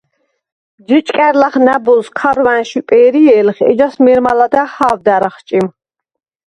[0.87, 5.65] ჯჷჭკა̈რ ლახ ნა̈ბოზს ქარვანშვ იპვე̄რჲე̄ლხ, ეჯას მე̄რმა ლადა̈ღ ჰა̄ვდა̈რ ახჭიმ.